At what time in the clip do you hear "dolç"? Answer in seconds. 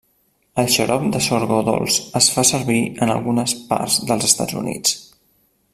1.67-1.99